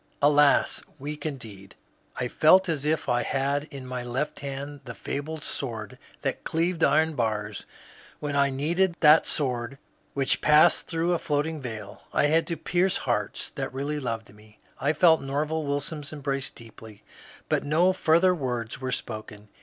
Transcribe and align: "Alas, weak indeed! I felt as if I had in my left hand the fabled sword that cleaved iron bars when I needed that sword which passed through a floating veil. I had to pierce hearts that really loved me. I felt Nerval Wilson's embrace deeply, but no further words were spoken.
"Alas, 0.23 0.81
weak 0.97 1.27
indeed! 1.27 1.75
I 2.15 2.27
felt 2.27 2.67
as 2.67 2.85
if 2.85 3.07
I 3.07 3.21
had 3.21 3.65
in 3.65 3.85
my 3.85 4.01
left 4.01 4.39
hand 4.39 4.79
the 4.85 4.95
fabled 4.95 5.43
sword 5.43 5.99
that 6.23 6.43
cleaved 6.43 6.83
iron 6.83 7.13
bars 7.13 7.67
when 8.19 8.35
I 8.35 8.49
needed 8.49 8.95
that 9.01 9.27
sword 9.27 9.77
which 10.15 10.41
passed 10.41 10.87
through 10.87 11.13
a 11.13 11.19
floating 11.19 11.61
veil. 11.61 12.01
I 12.13 12.23
had 12.25 12.47
to 12.47 12.57
pierce 12.57 12.97
hearts 13.05 13.51
that 13.53 13.75
really 13.75 13.99
loved 13.99 14.33
me. 14.33 14.57
I 14.79 14.91
felt 14.93 15.21
Nerval 15.21 15.67
Wilson's 15.67 16.11
embrace 16.11 16.49
deeply, 16.49 17.03
but 17.47 17.63
no 17.63 17.93
further 17.93 18.33
words 18.33 18.81
were 18.81 18.91
spoken. 18.91 19.49